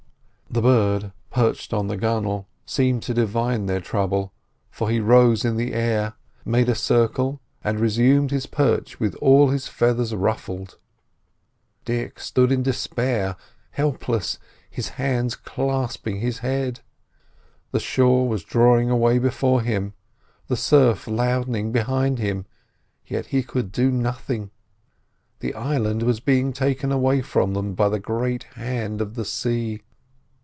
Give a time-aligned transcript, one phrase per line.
[0.53, 4.33] The bird perched on the gunwale seemed to divine their trouble,
[4.69, 9.47] for he rose in the air, made a circle, and resumed his perch with all
[9.47, 10.77] his feathers ruffled.
[11.85, 13.37] Dick stood in despair,
[13.71, 16.81] helpless, his hands clasping his head.
[17.71, 19.93] The shore was drawing away before him,
[20.47, 22.45] the surf loudening behind him,
[23.07, 24.51] yet he could do nothing.
[25.39, 29.83] The island was being taken away from them by the great hand of the sea.